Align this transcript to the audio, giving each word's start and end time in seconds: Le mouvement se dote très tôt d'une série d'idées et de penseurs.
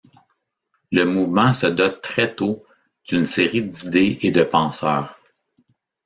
Le 0.91 1.03
mouvement 1.05 1.53
se 1.53 1.67
dote 1.67 2.01
très 2.01 2.33
tôt 2.33 2.65
d'une 3.07 3.25
série 3.27 3.61
d'idées 3.61 4.17
et 4.23 4.31
de 4.31 4.41
penseurs. 4.43 5.15